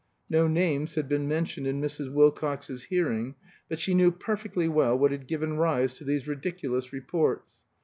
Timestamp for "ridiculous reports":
6.27-7.61